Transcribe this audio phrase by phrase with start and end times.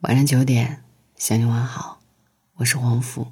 [0.00, 0.82] 晚上九点，
[1.14, 2.00] 向你问好，
[2.54, 3.26] 我是黄甫。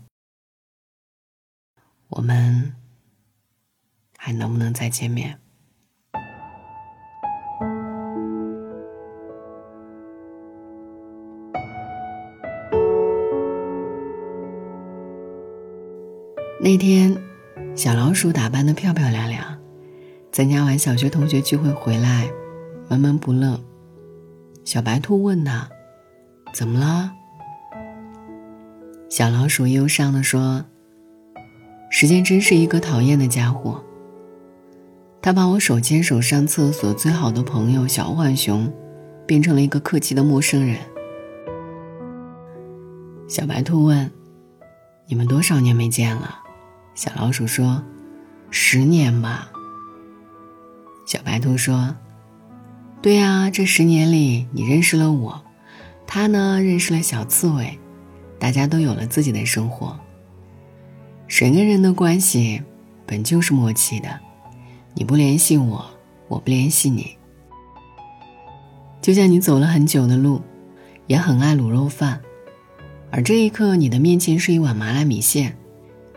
[2.08, 2.74] 我们
[4.18, 5.38] 还能不能再见面？
[16.60, 17.16] 那天，
[17.74, 19.58] 小老鼠打扮的漂漂亮亮，
[20.30, 22.30] 参加完小学同学聚会回来，
[22.90, 23.58] 闷闷不乐。
[24.66, 25.70] 小白兔问他。
[26.58, 27.12] 怎么了？
[29.08, 30.64] 小老鼠忧伤的说
[31.88, 33.80] ：“时间真是一个讨厌的家伙。
[35.22, 38.72] 他把我手牵手上厕所最好的朋友小浣熊，
[39.24, 40.78] 变成了一个客气的陌生人。”
[43.30, 44.10] 小白兔问
[45.06, 46.40] ：“你们多少年没见了？”
[46.92, 47.84] 小老鼠说
[48.50, 49.48] ：“十年吧。”
[51.06, 51.94] 小白兔说
[53.00, 55.42] ：“对呀，这十年里你认识了我。”
[56.10, 57.78] 他呢，认识了小刺猬，
[58.38, 59.94] 大家都有了自己的生活。
[61.28, 62.62] 人跟人的关系
[63.06, 64.08] 本就是默契的，
[64.94, 65.84] 你不联系我，
[66.26, 67.14] 我不联系你。
[69.02, 70.40] 就像你走了很久的路，
[71.06, 72.18] 也很爱卤肉饭，
[73.10, 75.58] 而这一刻你的面前是一碗麻辣米线，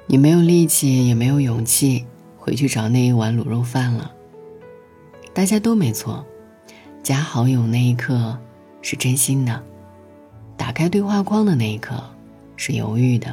[0.07, 2.05] 你没有力气，也没有勇气
[2.37, 4.09] 回去找那一碗卤肉饭了。
[5.33, 6.25] 大家都没错，
[7.03, 8.39] 加好友那一刻
[8.81, 9.61] 是真心的。
[10.61, 11.99] 打开对话框的那一刻，
[12.55, 13.31] 是犹豫的；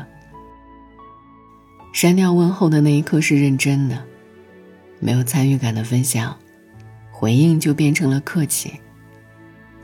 [1.93, 4.03] 删掉问候的那一刻是认真的。
[4.98, 6.35] 没有参与感的分享，
[7.12, 8.81] 回应就变成了客气。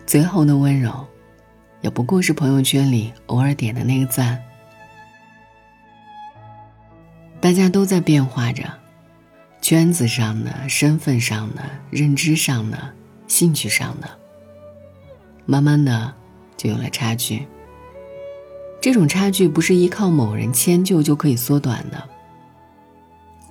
[0.07, 1.07] 最后的温柔，
[1.83, 4.43] 也不过是朋友圈里偶尔点的那个赞。
[7.43, 8.65] 大家都在变化着，
[9.61, 12.95] 圈子上的、身份上的、认知上的、
[13.29, 14.09] 兴趣上的，
[15.45, 16.15] 慢慢的。
[16.65, 17.47] 就有了差距。
[18.81, 22.03] 这种差距不是依靠某人迁就就可以缩短的。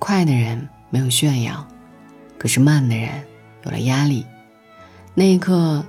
[0.00, 1.66] 快的人没有炫耀，
[2.36, 3.08] 可是慢的人
[3.64, 4.26] 有了压力，
[5.14, 5.84] 那一刻，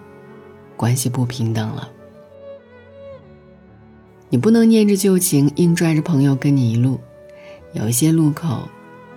[0.78, 1.90] 关系不平等了。
[4.30, 7.00] 你不能念着旧情硬拽着朋友跟你一路，
[7.74, 8.69] 有一些路口，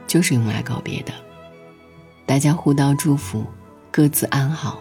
[0.06, 1.12] 就是用来告别的。
[2.24, 3.44] 大家互道祝福，
[3.90, 4.80] 各自安好，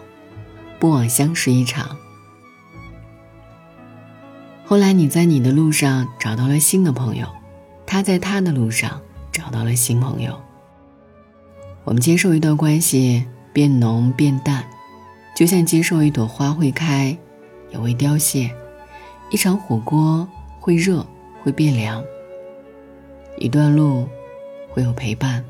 [0.78, 1.94] 不枉相识一场。
[4.68, 7.26] 后来你在你的路上找到了新的朋友，
[7.86, 9.00] 他在他的路上
[9.32, 10.38] 找到了新朋友。
[11.84, 14.62] 我们接受一段关系变浓变淡，
[15.34, 17.16] 就像接受一朵花会开，
[17.72, 18.50] 也会凋谢；
[19.30, 20.28] 一场火锅
[20.60, 21.02] 会热
[21.42, 22.04] 会变凉。
[23.38, 24.06] 一段路
[24.68, 25.42] 会有陪伴，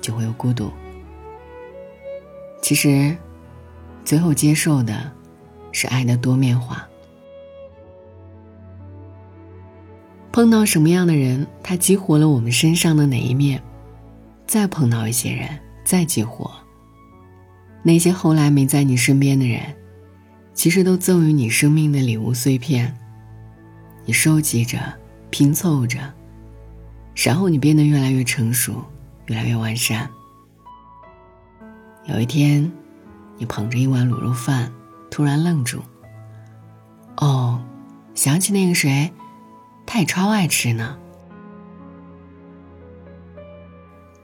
[0.00, 0.70] 就会有孤独。
[2.62, 3.14] 其实，
[4.06, 5.12] 最后接受的，
[5.70, 6.88] 是爱的多面化。
[10.34, 13.62] 碰到什么样的人，他激活了我们身上的哪一面？
[14.48, 15.48] 再碰到一些人，
[15.84, 16.50] 再激活。
[17.84, 19.60] 那些后来没在你身边的人，
[20.52, 22.98] 其实都赠予你生命的礼物碎片。
[24.04, 24.80] 你收集着，
[25.30, 26.00] 拼凑着，
[27.14, 28.82] 然后你变得越来越成熟，
[29.26, 30.10] 越来越完善。
[32.06, 32.72] 有一天，
[33.38, 34.72] 你捧着一碗卤肉饭，
[35.12, 35.80] 突然愣住。
[37.18, 37.62] 哦，
[38.16, 39.12] 想起那个谁。
[39.86, 40.98] 他也超爱吃呢。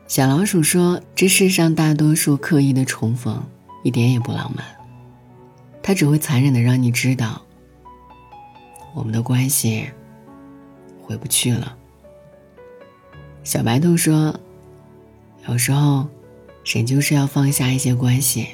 [0.07, 3.47] 小老鼠说：“这世上大多数刻意的重逢，
[3.85, 4.67] 一点也不浪漫。
[5.83, 7.43] 它只会残忍的让你知道，
[8.93, 9.89] 我们的关系
[11.01, 11.77] 回不去了。”
[13.45, 14.35] 小白兔说
[15.47, 16.09] ：“有时候，
[16.65, 18.49] 人就是要放下一些关系，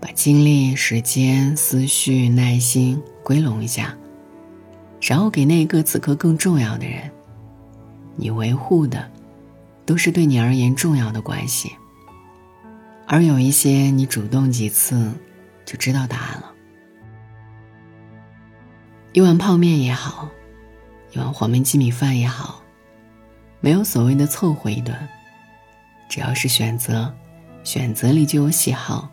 [0.00, 3.96] 把精力、时间、思绪、耐心归拢一下。”
[5.06, 7.10] 然后给那个此刻更重要的人，
[8.16, 9.06] 你维护的，
[9.84, 11.70] 都是对你而言重要的关系。
[13.06, 15.12] 而有一些你主动几次，
[15.66, 16.50] 就知道答案了。
[19.12, 20.30] 一碗泡面也好，
[21.12, 22.62] 一碗黄焖鸡米饭也好，
[23.60, 24.96] 没有所谓的凑合一顿，
[26.08, 27.14] 只要是选择，
[27.62, 29.10] 选择里就有喜好。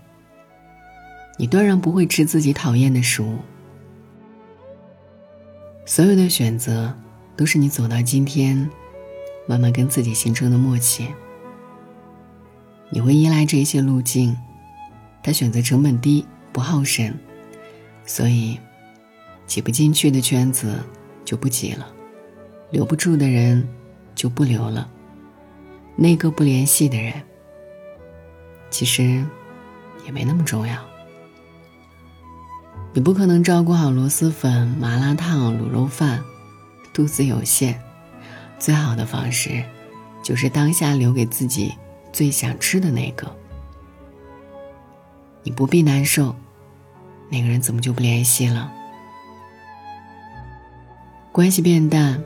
[1.38, 3.40] 你断然不会吃自己讨厌的食物。
[5.94, 6.98] 所有的选择，
[7.36, 8.70] 都是你走到今天，
[9.46, 11.10] 慢慢跟自己形成的默契。
[12.90, 14.34] 你会依赖这些路径，
[15.22, 17.14] 他选择成本低，不耗神，
[18.06, 18.58] 所以
[19.46, 20.80] 挤不进去的圈子
[21.26, 21.86] 就不挤了，
[22.70, 23.68] 留不住的人
[24.16, 24.90] 就不留了。
[25.98, 27.22] 那个不联系的人，
[28.70, 29.26] 其实
[30.06, 30.91] 也没那么重要。
[32.94, 36.22] 你不可能照顾好螺蛳粉、麻辣烫、卤肉饭，
[36.94, 37.82] 肚子有限。
[38.60, 39.64] 最好的方式，
[40.22, 41.74] 就是当下留给自己
[42.12, 43.34] 最想吃的那个。
[45.42, 46.36] 你不必难受，
[47.30, 48.70] 那个人怎么就不联系了？
[51.32, 52.22] 关系变淡，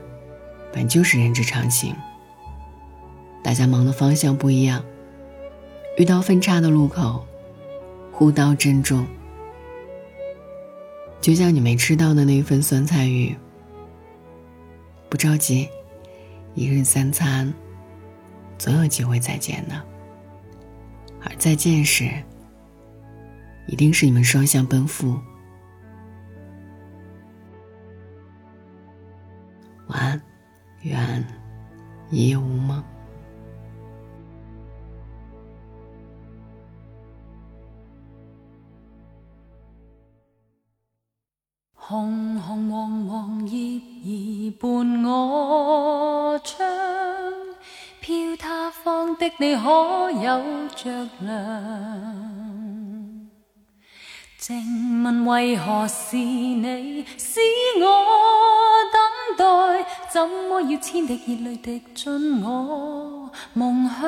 [0.72, 1.94] 本就是人之常情。
[3.40, 4.84] 大家忙的方向不一样，
[5.96, 7.24] 遇到分叉的路口，
[8.10, 9.06] 互道珍重。
[11.26, 13.36] 就像你没吃到的那份酸菜鱼，
[15.10, 15.68] 不着急，
[16.54, 17.52] 一日三餐，
[18.56, 19.74] 总有机会再见的。
[21.24, 22.08] 而再见时，
[23.66, 25.18] 一定是你们双向奔赴。
[29.88, 30.22] 晚安，
[30.82, 31.26] 愿
[32.08, 32.80] 一夜无梦。
[41.88, 46.68] 红红黄黄叶儿伴我窗，
[48.00, 50.42] 飘他方的你可有
[50.74, 51.30] 着凉？
[54.36, 57.38] 静问为何是你使
[57.78, 57.86] 我
[58.92, 59.00] 等
[59.38, 59.44] 待？
[60.12, 64.02] 怎么要千滴热泪滴进我梦乡？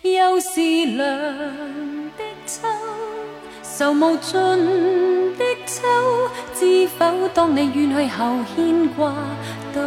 [0.00, 0.60] 又是
[0.96, 0.96] 凉
[2.16, 2.66] 的秋，
[3.62, 4.38] 愁无尽
[5.36, 5.82] 的秋，
[6.54, 7.28] 知否？
[7.34, 9.12] 当你远去后，牵挂
[9.74, 9.82] 都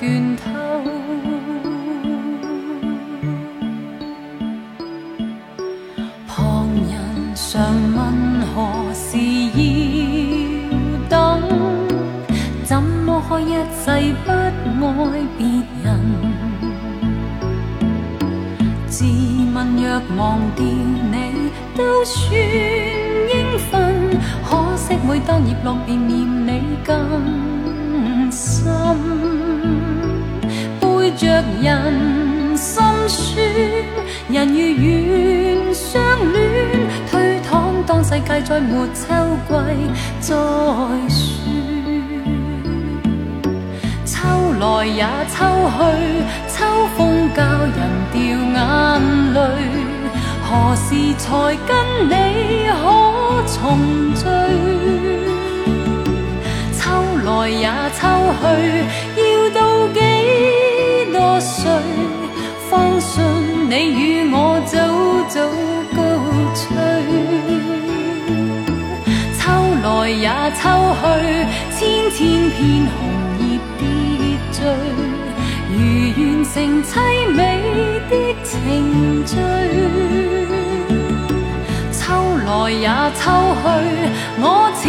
[0.00, 0.42] 倦透。
[6.26, 6.92] 旁人
[7.36, 7.62] 常
[7.94, 9.16] 问何时
[9.54, 9.60] 要
[11.08, 11.40] 等？
[12.64, 13.86] 怎么可一世
[14.24, 15.46] 不爱别
[15.84, 15.88] 人？
[18.88, 19.04] 自
[19.54, 21.14] 问若忘掉你
[21.76, 23.70] 都算应份，
[24.90, 26.98] 惜每当叶落便念你更
[28.28, 28.66] 深，
[30.80, 33.40] 背着人心酸，
[34.28, 36.02] 人如愿相
[36.32, 36.42] 恋。
[37.08, 39.14] 推搪当世界再没秋
[39.46, 39.54] 季
[40.18, 40.34] 再
[41.08, 41.22] 说，
[44.04, 44.18] 秋
[44.58, 45.38] 来也秋
[45.70, 45.78] 去，
[46.48, 46.66] 秋
[46.96, 47.78] 风教人
[48.12, 48.18] 掉
[48.56, 48.58] 眼
[49.34, 49.38] 泪。
[50.50, 51.28] 何时才
[51.64, 51.70] 跟
[52.08, 52.12] 你
[52.82, 52.82] 可
[53.46, 53.62] 重
[54.16, 54.24] 聚？
[56.76, 56.82] 秋
[57.24, 58.00] 来也秋
[58.40, 58.42] 去，
[59.16, 59.22] 要
[59.54, 59.58] 到
[59.94, 59.96] 几
[61.12, 61.70] 多岁，
[62.68, 63.22] 方信
[63.70, 64.74] 你与我早
[65.28, 65.38] 早
[65.94, 65.98] 告
[66.56, 66.66] 吹？
[69.38, 69.40] 秋
[69.84, 70.26] 来也
[70.58, 70.62] 秋
[70.98, 71.02] 去，
[71.78, 71.78] 千
[72.10, 72.18] 千
[72.50, 72.58] 片
[72.90, 72.98] 红
[73.38, 73.40] 叶
[73.78, 73.80] 跌
[74.50, 74.58] 坠，
[75.70, 75.72] 如
[76.16, 76.52] 愿成
[76.82, 76.90] 凄
[77.36, 77.38] 美
[83.10, 83.30] 秋
[83.62, 83.66] 去，
[84.38, 84.88] 我似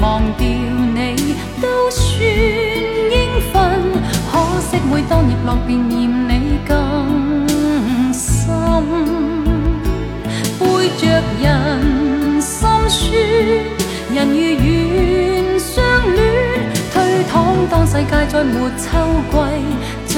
[0.00, 3.54] 忘掉你都算应份，
[4.30, 5.94] 可惜每当日落便嫌
[6.28, 6.70] 你更
[8.12, 8.46] 深，
[10.58, 10.64] 背
[10.98, 11.02] 着
[11.40, 11.44] 人
[12.40, 13.12] 心酸，
[14.14, 16.18] 人如愿相恋，
[16.92, 16.94] 推
[17.32, 17.34] 搪
[17.70, 18.84] 当世界再没秋
[19.30, 19.34] 季
[20.06, 20.14] 再